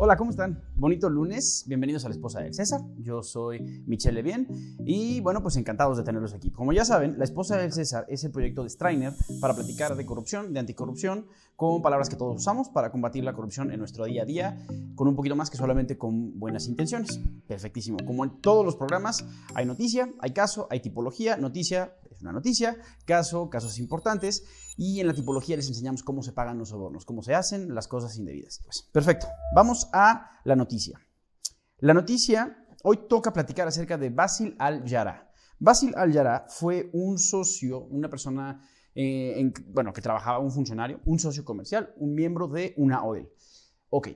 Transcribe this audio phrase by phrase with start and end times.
[0.00, 0.62] Hola, ¿cómo están?
[0.76, 2.80] Bonito lunes, bienvenidos a la esposa del César.
[2.98, 4.46] Yo soy Michelle Levien
[4.86, 6.52] y bueno, pues encantados de tenerlos aquí.
[6.52, 10.06] Como ya saben, la esposa del César es el proyecto de Strainer para platicar de
[10.06, 14.22] corrupción, de anticorrupción, con palabras que todos usamos para combatir la corrupción en nuestro día
[14.22, 14.64] a día,
[14.94, 17.18] con un poquito más que solamente con buenas intenciones.
[17.48, 17.98] Perfectísimo.
[18.06, 23.48] Como en todos los programas, hay noticia, hay caso, hay tipología, noticia, una noticia, caso,
[23.50, 24.44] casos importantes,
[24.76, 27.88] y en la tipología les enseñamos cómo se pagan los sobornos, cómo se hacen las
[27.88, 28.60] cosas indebidas.
[28.64, 31.00] Pues, perfecto, vamos a la noticia.
[31.78, 35.30] La noticia, hoy toca platicar acerca de Basil Al-Yara.
[35.58, 38.60] Basil Al-Yara fue un socio, una persona,
[38.94, 43.28] eh, bueno, que trabajaba, un funcionario, un socio comercial, un miembro de una oil.
[43.90, 44.08] Ok,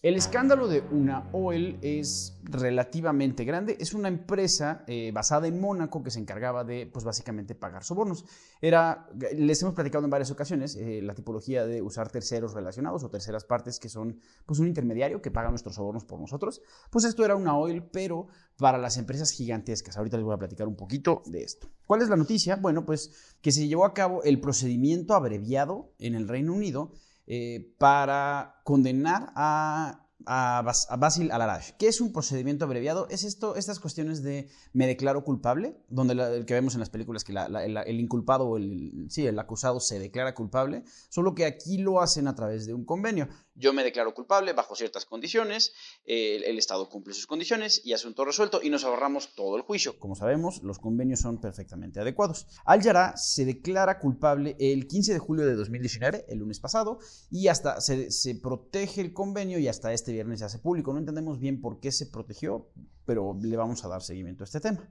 [0.00, 3.76] el escándalo de una Oil es relativamente grande.
[3.80, 8.24] Es una empresa eh, basada en Mónaco que se encargaba de, pues básicamente, pagar sobornos.
[8.60, 13.10] Era, les hemos platicado en varias ocasiones, eh, la tipología de usar terceros relacionados o
[13.10, 16.62] terceras partes que son, pues, un intermediario que paga nuestros sobornos por nosotros.
[16.90, 19.96] Pues esto era una Oil, pero para las empresas gigantescas.
[19.96, 21.68] Ahorita les voy a platicar un poquito de esto.
[21.86, 22.56] ¿Cuál es la noticia?
[22.56, 26.92] Bueno, pues que se llevó a cabo el procedimiento abreviado en el Reino Unido
[27.28, 31.72] eh, para condenar a a, Basil Alarash.
[31.78, 33.08] ¿Qué es un procedimiento abreviado?
[33.08, 37.24] Es esto, estas cuestiones de me declaro culpable, donde el que vemos en las películas
[37.24, 42.00] que el, inculpado o el, sí, el acusado se declara culpable, solo que aquí lo
[42.00, 43.28] hacen a través de un convenio.
[43.58, 45.72] Yo me declaro culpable bajo ciertas condiciones,
[46.04, 49.98] el, Estado cumple sus condiciones y asunto resuelto y nos ahorramos todo el juicio.
[49.98, 52.46] Como sabemos, los convenios son perfectamente adecuados.
[52.64, 57.00] Al Yara se declara culpable el 15 de julio de 2019, el lunes pasado,
[57.30, 60.92] y hasta se, se protege el convenio y hasta este viernes se hace público.
[60.92, 62.70] No entendemos bien por qué se protegió,
[63.04, 64.88] pero le vamos a dar seguimiento a este tema.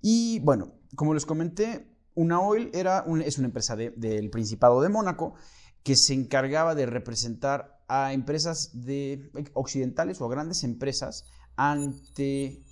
[0.00, 5.34] Y bueno, como les comenté, una Oil era es una empresa del Principado de Mónaco
[5.82, 11.24] que se encargaba de representar a empresas de, occidentales o a grandes empresas
[11.56, 12.62] ante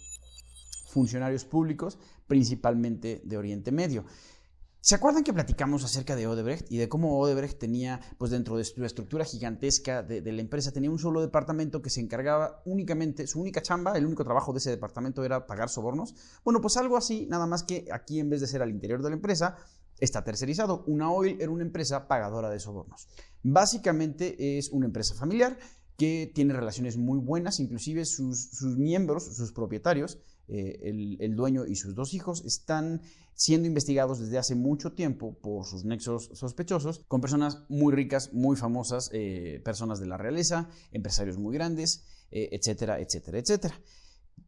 [0.88, 4.04] funcionarios públicos, principalmente de Oriente Medio.
[4.84, 8.64] ¿Se acuerdan que platicamos acerca de Odebrecht y de cómo Odebrecht tenía, pues dentro de
[8.64, 13.28] su estructura gigantesca de, de, la empresa, tenía un solo departamento que se encargaba únicamente,
[13.28, 16.16] su única chamba, el único trabajo de ese departamento era pagar sobornos?
[16.44, 19.10] Bueno, pues algo así, nada más que aquí en vez de ser al interior de
[19.10, 19.56] la empresa,
[20.02, 20.82] está tercerizado.
[20.86, 23.08] Una Oil era una empresa pagadora de sobornos.
[23.42, 25.58] Básicamente es una empresa familiar
[25.96, 30.18] que tiene relaciones muy buenas, inclusive sus, miembros, sus propietarios,
[30.48, 33.00] eh, el, dueño y sus dos hijos están
[33.34, 38.56] siendo investigados desde hace mucho tiempo por sus nexos sospechosos con personas muy ricas, muy
[38.56, 43.80] famosas, eh, personas de la realeza, empresarios muy grandes, eh, etcétera, etcétera, etcétera.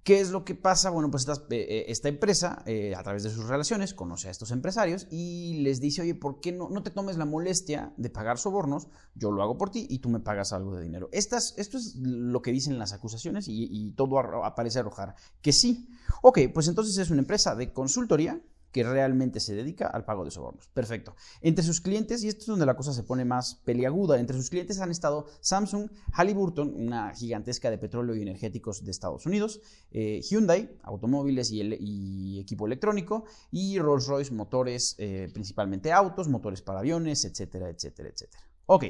[0.05, 0.91] ¿Qué es lo que pasa?
[0.91, 4.51] Bueno, pues esta, eh, eh, empresa, eh, a través de sus relaciones, conoce a estos
[4.51, 8.37] empresarios y les dice, oye, ¿por qué no, no te tomes la molestia de pagar
[8.37, 8.89] sobornos?
[9.15, 11.09] Yo lo hago por ti y tú me pagas algo de dinero.
[11.11, 15.89] Estas, esto es lo que dicen las acusaciones y, y todo aparece arrojar que sí.
[16.21, 18.43] Ok, pues entonces es una empresa de consultoría
[18.75, 20.67] que realmente se dedica al pago de sobornos.
[20.75, 21.15] Perfecto.
[21.43, 24.51] Entre sus clientes, y esto es donde la cosa se pone más peliaguda, entre sus
[24.51, 29.61] clientes han estado Samsung, Halliburton, una gigantesca de petróleo y energéticos de Estados Unidos,
[29.93, 37.25] eh, Hyundai, automóviles y, equipo electrónico, y Rolls-Royce, motores, eh, principalmente autos, motores para aviones,
[37.25, 38.43] etcétera, etcétera, etcétera.
[38.67, 38.87] Ok,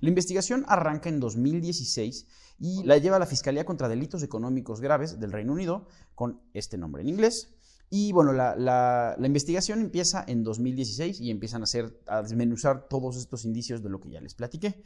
[0.00, 2.26] la investigación arranca en 2016
[2.58, 6.78] y la lleva a la Fiscalía contra Delitos Económicos Graves del Reino Unido, con este
[6.78, 7.55] nombre en inglés,
[7.88, 13.44] y bueno, la, investigación empieza en 2016 y empiezan a, hacer, a desmenuzar todos estos
[13.44, 14.82] indicios de lo que ya les platiqué.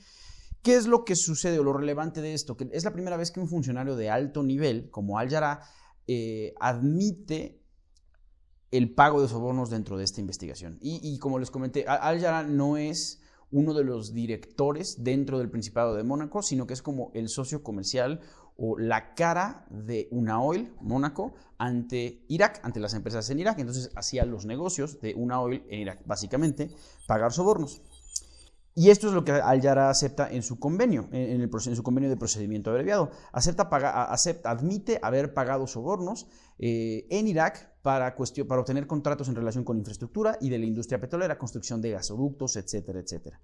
[0.62, 2.56] ¿Qué es lo que sucede o lo relevante de esto?
[2.56, 5.60] Que es la primera vez que un funcionario de alto nivel, como Al Yara,
[6.06, 7.62] eh, admite
[8.70, 10.78] el pago de sobornos dentro de esta investigación.
[10.82, 15.94] Y, como les comenté, Al Yara no es uno de los directores dentro del Principado
[15.94, 18.20] de Mónaco, sino que es como el socio comercial
[18.56, 23.58] o la cara de una oil, Mónaco, ante Irak, ante las empresas en Irak.
[23.58, 26.70] Entonces hacía los negocios de una oil en Irak, básicamente
[27.06, 27.82] pagar sobornos.
[28.74, 32.16] Y esto es lo que Al-Yara acepta en su convenio, en, el, su convenio de
[32.16, 33.10] procedimiento abreviado.
[33.32, 39.64] Acepta, acepta admite haber pagado sobornos eh, en Irak para, para obtener contratos en relación
[39.64, 43.40] con infraestructura y de la industria petrolera, construcción de gasoductos, etcétera, etcétera.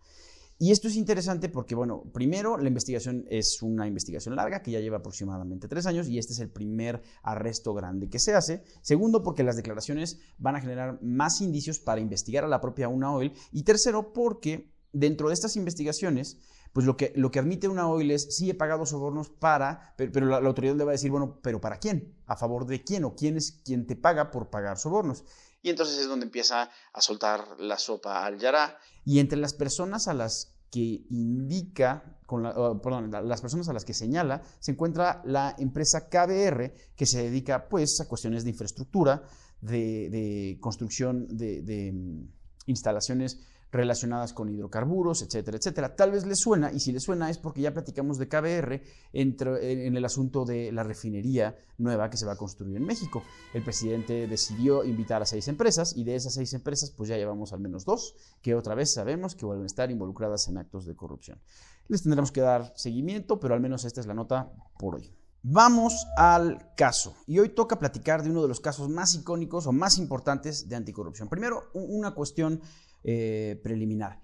[0.59, 4.81] Y esto es interesante porque, bueno, primero, la investigación es una investigación larga que ya
[4.81, 8.65] lleva aproximadamente tres años y este es el primer arresto grande que se hace.
[8.81, 13.13] Segundo, porque las declaraciones van a generar más indicios para investigar a la propia una
[13.13, 13.35] oil.
[13.53, 16.39] Y tercero, porque dentro de estas investigaciones,
[16.73, 20.27] pues lo que, lo que admite una oil es, sí he pagado sobornos para, pero,
[20.27, 22.15] la, autoridad le va a decir, bueno, pero ¿para quién?
[22.27, 23.05] ¿A favor de quién?
[23.05, 25.25] ¿O quién es quien te paga por pagar sobornos?
[25.67, 28.79] Y entonces es donde empieza a soltar la sopa al Yara.
[29.05, 32.45] Y entre las personas a las que indica, con
[32.81, 37.69] perdón, las personas a las que señala, se encuentra la empresa KBR, que se dedica
[37.69, 39.25] pues a cuestiones de infraestructura,
[39.61, 42.29] de, construcción de mm,
[42.67, 43.41] instalaciones
[43.77, 45.95] relacionadas con hidrocarburos, etcétera, etcétera.
[45.95, 48.83] Tal vez les suena, y si les suena es porque ya platicamos de KBR
[49.13, 53.23] en el asunto de la refinería nueva que se va a construir en México.
[53.55, 57.53] El presidente decidió invitar a seis empresas y de esas seis empresas pues ya llevamos
[57.53, 60.97] al menos dos que otra vez sabemos que vuelven a estar involucradas en actos de
[60.97, 61.41] corrupción.
[61.89, 65.13] Les tendremos que dar seguimiento, pero al menos esta es la nota por hoy.
[65.49, 67.15] Vamos al caso.
[67.29, 70.75] Y hoy toca platicar de uno de los casos más icónicos o más importantes de
[70.75, 71.29] anticorrupción.
[71.29, 72.61] Primero, una cuestión
[73.09, 74.21] eh, preliminar.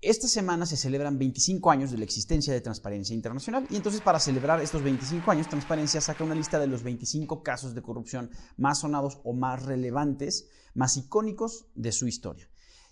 [0.00, 4.20] Esta semana se celebran 25 años de la existencia de Transparencia Internacional y entonces para
[4.20, 8.80] celebrar estos 25 años, Transparencia saca una lista de los 25 casos de corrupción más
[8.80, 12.48] sonados o más relevantes, más icónicos de su historia.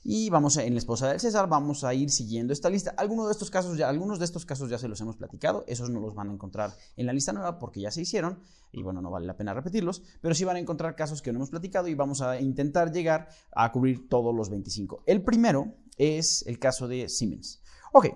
[0.07, 2.95] Y vamos a, en la esposa del César, vamos a ir siguiendo esta lista.
[2.99, 5.89] Algunos de estos casos ya, algunos de estos casos ya se los hemos platicado, esos
[5.89, 8.39] no los van a encontrar en la lista nueva porque ya se hicieron
[8.71, 11.39] y bueno, no vale la pena repetirlos, pero sí van a encontrar casos que no
[11.39, 15.05] hemos platicado y vamos a intentar llegar a cubrir todos los 25.
[15.07, 17.63] El primero es el caso de Siemens.
[17.95, 18.09] Ok,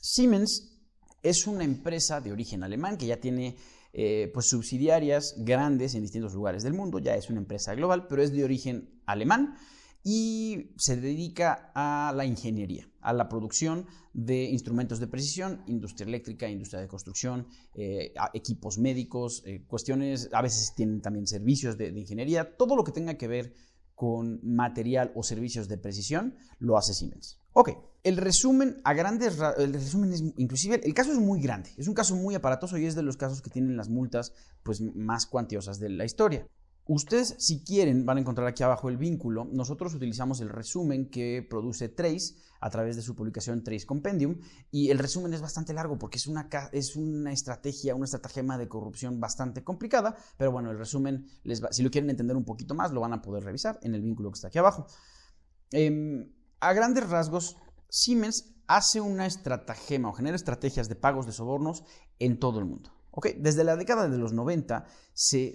[0.00, 0.78] Siemens
[1.22, 3.56] es una empresa de origen alemán que ya tiene
[3.92, 8.22] eh, pues subsidiarias grandes en distintos lugares del mundo, ya es una empresa global, pero
[8.22, 9.56] es de origen alemán
[10.04, 16.48] y se dedica a la ingeniería, a la producción de instrumentos de precisión, industria eléctrica,
[16.48, 22.56] industria de construcción, eh, equipos médicos, eh, cuestiones, a veces tienen también servicios de, ingeniería,
[22.56, 23.54] todo lo que tenga que ver
[23.94, 27.38] con material o servicios de precisión, lo hace Siemens.
[27.52, 27.70] Ok,
[28.02, 31.94] el resumen a grandes el resumen es inclusive el caso es muy grande, es un
[31.94, 34.32] caso muy aparatoso y es de los casos que tienen las multas
[34.64, 36.48] pues más cuantiosas de la historia.
[36.86, 39.44] Ustedes, si quieren, van a encontrar aquí abajo el vínculo.
[39.44, 44.38] Nosotros utilizamos el resumen que produce Trace a través de su publicación Trace Compendium
[44.70, 48.68] y el resumen es bastante largo porque es una, es una estrategia, una estratagema de
[48.68, 52.92] corrupción bastante complicada, pero bueno, el resumen, les si lo quieren entender un poquito más,
[52.92, 54.86] lo van a poder revisar en el vínculo que está aquí abajo.
[55.70, 57.56] Em, a grandes rasgos,
[57.88, 61.84] Siemens hace una estratagema o genera estrategias de pagos de sobornos
[62.18, 62.90] en todo el mundo.
[63.36, 64.86] Desde la década de los 90,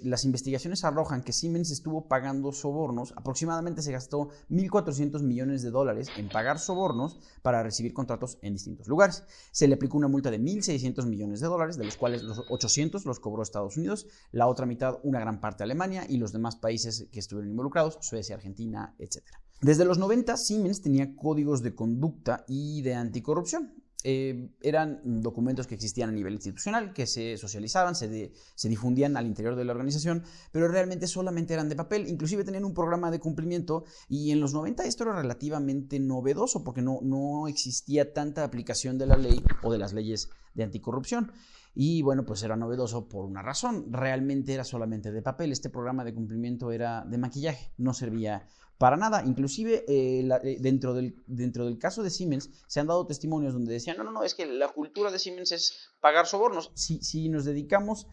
[0.04, 6.08] las investigaciones arrojan que Siemens estuvo pagando sobornos, aproximadamente se gastó 1.400 millones de dólares
[6.16, 9.24] en pagar sobornos para recibir contratos en distintos lugares.
[9.50, 13.04] Se le aplicó una multa de 1.600 millones de dólares, de los cuales los 800
[13.04, 17.08] los cobró Estados Unidos, la otra mitad una gran parte Alemania y los demás países
[17.10, 19.24] que estuvieron involucrados, Suecia, Argentina, etc.
[19.60, 23.74] Desde los 90, Siemens tenía códigos de conducta y de anticorrupción.
[24.04, 29.26] Eh, eran documentos que existían a nivel institucional, que se socializaban, se, se, difundían al
[29.26, 30.22] interior de la organización,
[30.52, 34.54] pero realmente solamente eran de papel, inclusive tenían un programa de cumplimiento y en los
[34.54, 39.72] 90 esto era relativamente novedoso porque no, no existía tanta aplicación de la ley o
[39.72, 41.32] de las leyes de anticorrupción.
[41.74, 46.04] Y bueno, pues era novedoso por una razón, realmente era solamente de papel, este programa
[46.04, 48.46] de cumplimiento era de maquillaje, no servía
[48.78, 49.24] para nada.
[49.26, 54.04] Inclusive eh, eh, dentro, del, caso de Siemens se han dado testimonios donde decían, no,
[54.04, 56.70] no, no, es que la cultura de Siemens es pagar sobornos.
[56.74, 58.06] Si, si nos dedicamos,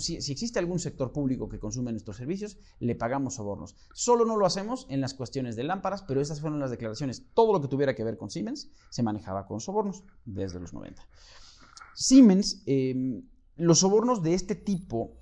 [0.00, 3.76] si, si, existe algún sector público que consume nuestros servicios, le pagamos sobornos.
[3.94, 7.24] Solo no lo hacemos en las cuestiones de lámparas, pero esas fueron las declaraciones.
[7.32, 11.06] Todo lo que tuviera que ver con Siemens se manejaba con sobornos desde los 90.
[11.94, 13.22] Siemens, em,
[13.54, 15.16] los sobornos de este tipo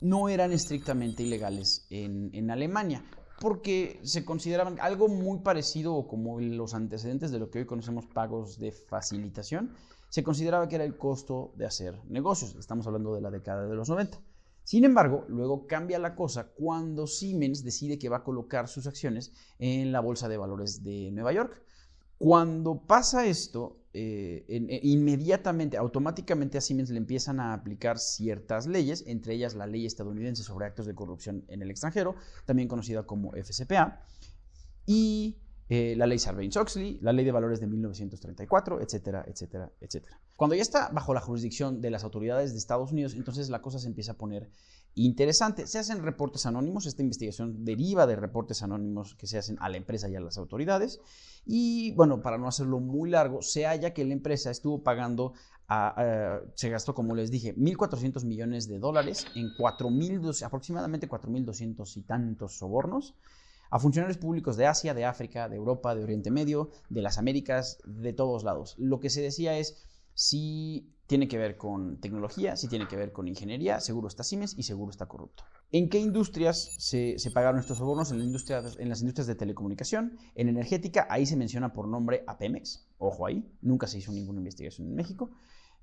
[0.00, 3.04] no eran estrictamente ilegales en Alemania
[3.42, 8.56] porque se consideraban algo muy parecido como los antecedentes de lo que hoy conocemos pagos
[8.60, 9.74] de facilitación,
[10.10, 12.54] se consideraba que era el costo de hacer negocios.
[12.54, 14.20] Estamos hablando de la década de los 90.
[14.62, 19.32] Sin embargo, luego cambia la cosa cuando Siemens decide que va a colocar sus acciones
[19.58, 21.64] en la Bolsa de Valores de Nueva York.
[22.18, 29.04] Cuando pasa esto, eh, eh, inmediatamente, automáticamente a Siemens le empiezan a aplicar ciertas leyes,
[29.06, 32.14] entre ellas la ley estadounidense sobre actos de corrupción en el extranjero,
[32.46, 34.02] también conocida como FCPA,
[34.86, 35.36] y
[35.68, 40.20] eh, la ley Sarbanes-Oxley, la ley de valores de 1934, etcétera, etcétera, etcétera.
[40.36, 43.78] Cuando ya está bajo la jurisdicción de las autoridades de Estados Unidos, entonces la cosa
[43.78, 44.48] se empieza a poner
[44.94, 45.66] interesante.
[45.66, 49.76] Se hacen reportes anónimos, esta investigación deriva de reportes anónimos que se hacen a la
[49.76, 51.00] empresa y a las autoridades.
[51.44, 55.32] Y bueno, para no hacerlo muy largo, se halla que la empresa estuvo pagando,
[56.54, 62.58] se gastó, como les dije, 1.400 millones de dólares en 4.000, aproximadamente 4.200 y tantos
[62.58, 63.14] sobornos
[63.70, 67.78] a funcionarios públicos de Asia, de África, de Europa, de Oriente Medio, de las Américas,
[67.86, 68.74] de todos lados.
[68.76, 69.82] Lo que se decía es,
[70.12, 74.54] si tiene que ver con tecnología, si tiene que ver con ingeniería, seguro está Siemens
[74.56, 75.44] y seguro está corrupto.
[75.70, 78.12] ¿En qué industrias se, pagaron estos sobornos?
[78.12, 82.88] En, en, las industrias de telecomunicación, en energética, ahí se menciona por nombre a Pemex,
[82.96, 85.32] ojo ahí, nunca se hizo ninguna investigación en México,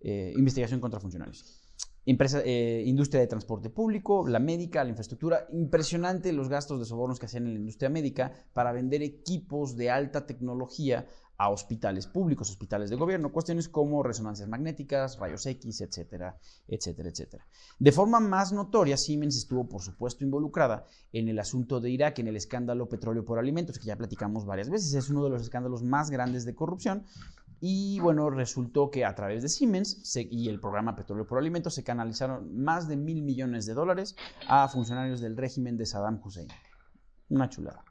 [0.02, 1.62] eh, investigación contra funcionarios.
[2.08, 5.46] Eh, industria de transporte público, la médica, la infraestructura.
[5.52, 9.92] Impresionante los gastos de sobornos que hacían en la industria médica para vender equipos de
[9.92, 11.06] alta tecnología
[11.40, 17.48] a hospitales públicos, hospitales de gobierno, cuestiones como resonancias magnéticas, rayos X, etcétera, etcétera, etcétera.
[17.80, 22.28] De forma más notoria, Siemens estuvo, por supuesto, involucrada en el asunto de Irak, en
[22.28, 25.82] el escándalo petróleo por alimentos, que ya platicamos varias veces, es uno de los escándalos
[25.82, 27.06] más grandes de corrupción.
[27.62, 31.84] Y bueno, resultó que a través de Siemens y el programa Petróleo por Alimentos se
[31.84, 34.16] canalizaron más de mil millones de dólares
[34.48, 36.48] a funcionarios del régimen de Saddam Hussein.
[37.30, 37.84] Una chulada.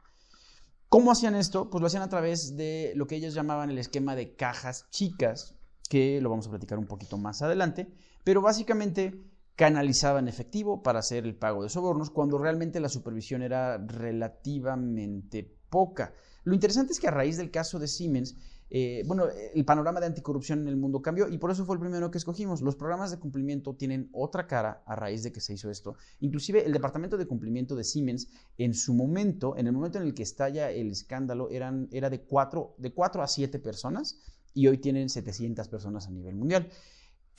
[0.88, 1.68] ¿Cómo hacían esto?
[1.68, 5.54] Pues lo hacían a través de lo que ellos llamaban el esquema de cajas chicas,
[5.90, 7.92] que lo vamos a platicar un poquito más adelante,
[8.24, 9.22] pero básicamente
[9.54, 16.14] canalizaban efectivo para hacer el pago de sobornos cuando realmente la supervisión era relativamente poca.
[16.44, 18.36] Lo interesante es que a raíz del caso de Siemens,
[18.70, 21.80] eh, bueno, el panorama de anticorrupción en el mundo cambió y por eso fue el
[21.80, 22.60] primero que escogimos.
[22.60, 25.96] Los programas de cumplimiento tienen otra cara a raíz de que se hizo esto.
[26.20, 30.14] Inclusive el departamento de cumplimiento de Siemens, en su momento, en el momento en el
[30.14, 34.18] que estalla el escándalo, eran, era de 4 de cuatro a 7 personas
[34.54, 36.68] y hoy tienen 700 personas a nivel mundial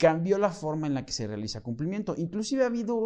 [0.00, 2.14] cambió la forma en la que se realiza cumplimiento.
[2.16, 2.96] Inclusive ha habido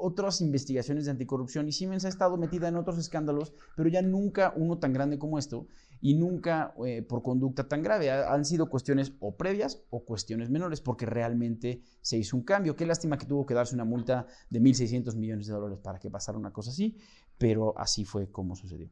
[0.00, 4.52] otras investigaciones de anticorrupción y Siemens ha estado metida en otros escándalos, pero ya nunca
[4.56, 5.68] uno tan grande como esto
[6.00, 8.10] y nunca eh, por conducta tan grave.
[8.10, 12.74] han sido cuestiones o previas o cuestiones menores porque realmente se hizo un cambio.
[12.74, 16.10] Qué lástima que tuvo que darse una multa de 1.600 millones de dólares para que
[16.10, 16.96] pasara una cosa así,
[17.38, 18.90] pero así fue como sucedió.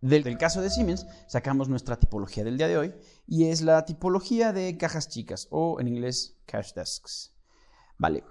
[0.00, 2.94] Del, caso de Siemens sacamos nuestra tipología del día de hoy
[3.26, 7.34] y es la tipología de cajas chicas o en inglés cash desks.
[7.96, 8.22] Vale,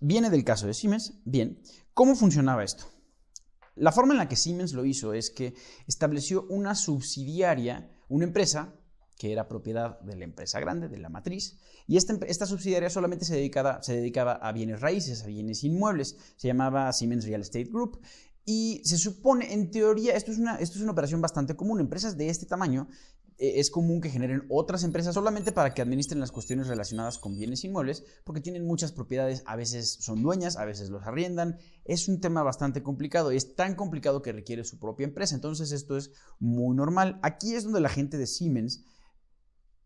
[0.00, 1.20] viene del caso de Siemens.
[1.24, 2.86] Bien, ¿cómo funcionaba esto?
[3.76, 5.54] La forma en la que Siemens lo hizo es que
[5.86, 8.74] estableció una subsidiaria, una empresa
[9.16, 13.24] que era propiedad de la empresa grande, de la matriz, y esta, esta subsidiaria solamente
[13.24, 18.00] se dedicaba a bienes raíces, a bienes inmuebles, se llamaba Siemens Real Estate Group,
[18.44, 21.80] y se supone, en teoría, esto es una, esto es una operación bastante común.
[21.80, 22.88] Empresas de este tamaño
[23.38, 27.36] eh, es común que generen otras empresas solamente para que administren las cuestiones relacionadas con
[27.36, 31.58] bienes inmuebles, porque tienen muchas propiedades, a veces son dueñas, a veces los arriendan.
[31.84, 35.34] Es un tema bastante complicado y es tan complicado que requiere su propia empresa.
[35.34, 37.18] Entonces esto es muy normal.
[37.22, 38.84] Aquí es donde la gente de Siemens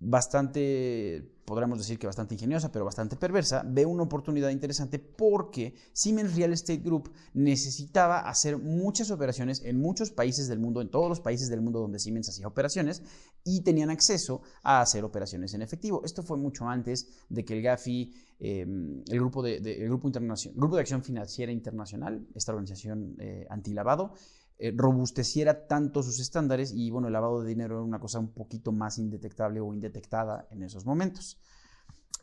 [0.01, 6.37] bastante, podríamos decir que bastante ingeniosa, pero bastante perversa, ve una oportunidad interesante porque Siemens
[6.37, 11.21] Real Estate Group necesitaba hacer muchas operaciones en muchos países del mundo, en todos los
[11.21, 13.03] países del mundo donde Siemens hacía operaciones,
[13.45, 16.03] y tenían acceso a hacer operaciones en efectivo.
[16.05, 20.11] Esto fue mucho antes de que el GAFI, em, el, grupo de, grupo,
[20.55, 24.13] grupo de Acción Financiera Internacional, esta organización eh, antilavado,
[24.59, 28.33] eh, robusteciera tanto sus estándares y bueno, el lavado de dinero era una cosa un
[28.33, 31.39] poquito más indetectable o indetectada en esos momentos.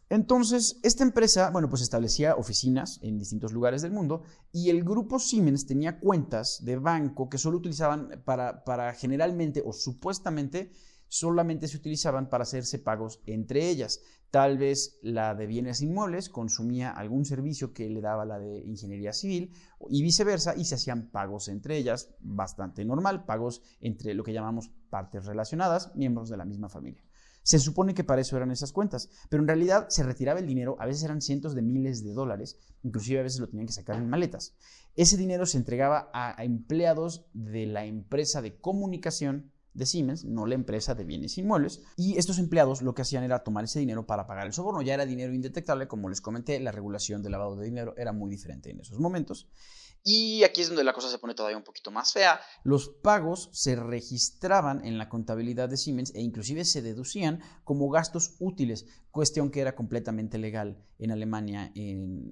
[0.09, 5.17] Entonces, esta empresa, bueno, pues establecía oficinas en distintos lugares del mundo y el grupo
[5.17, 10.71] Siemens tenía cuentas de banco que solo utilizaban para, para generalmente o supuestamente
[11.07, 14.01] solamente se utilizaban para hacerse pagos entre ellas.
[14.31, 19.13] Tal vez la de bienes inmuebles consumía algún servicio que le daba la de ingeniería
[19.13, 19.53] civil
[19.89, 24.71] y viceversa y se hacían pagos entre ellas, bastante normal, pagos entre lo que llamamos
[24.89, 27.03] partes relacionadas, miembros de la misma familia.
[27.43, 30.77] Se supone que para eso eran esas cuentas, pero en realidad se retiraba el dinero,
[30.79, 33.97] a veces eran cientos de miles de dólares, inclusive a veces lo tenían que sacar
[33.97, 34.55] en maletas.
[34.95, 40.55] Ese dinero se entregaba a empleados de la empresa de comunicación de Siemens, no la
[40.55, 41.83] empresa de bienes inmuebles.
[41.97, 44.81] Y estos empleados lo que hacían era tomar ese dinero para pagar el soborno.
[44.81, 48.29] Ya era dinero indetectable, como les comenté, la regulación del lavado de dinero era muy
[48.29, 49.47] diferente en esos momentos.
[50.07, 52.39] Y aquí es donde la cosa se pone todavía un poquito más fea.
[52.63, 58.35] Los pagos se registraban en la contabilidad de Siemens e inclusive se deducían como gastos
[58.37, 61.73] útiles, cuestión que era completamente legal en Alemania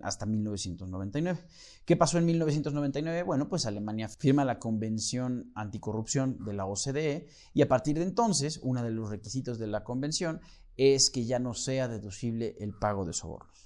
[0.04, 1.40] hasta 1999.
[1.84, 3.24] ¿Qué pasó en 1999?
[3.24, 8.60] Bueno, pues Alemania firma la Convención Anticorrupción de la OCDE y a partir de entonces,
[8.62, 10.42] uno de los requisitos de la convención
[10.78, 13.66] es que ya no sea deducible el pago de sobornos.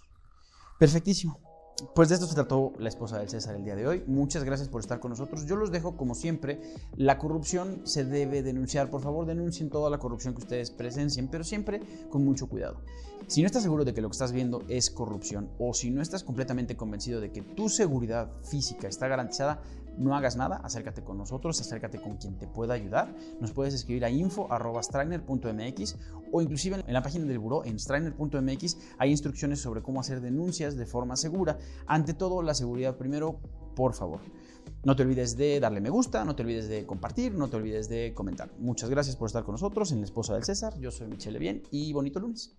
[0.80, 1.47] Perfectísimo.
[1.94, 4.04] Pues de esto se trató la esposa del César el día de hoy.
[4.08, 5.46] Muchas gracias por estar con nosotros.
[5.46, 6.60] Yo los dejo como siempre.
[6.96, 8.90] La corrupción se debe denunciar.
[8.90, 12.82] Por favor, denuncien toda la corrupción que ustedes presencien, pero siempre con mucho cuidado.
[13.28, 16.02] Si no estás seguro de que lo que estás viendo es corrupción o si no
[16.02, 19.62] estás completamente convencido de que tu seguridad física está garantizada,
[19.98, 23.14] no hagas nada, acércate con nosotros, acércate con quien te pueda ayudar.
[23.40, 25.96] Nos puedes escribir a info.strainer.mx
[26.32, 30.76] o inclusive en la página del buró en strainer.mx hay instrucciones sobre cómo hacer denuncias
[30.76, 31.58] de forma segura.
[31.86, 33.40] Ante todo, la seguridad primero
[33.76, 34.22] por favor.
[34.84, 37.90] No te olvides de darle me gusta, no te olvides de compartir, no te olvides
[37.90, 38.50] de comentar.
[38.58, 40.78] Muchas gracias por estar con nosotros en La Esposa del César.
[40.80, 42.58] Yo soy Michelle Bien y bonito lunes.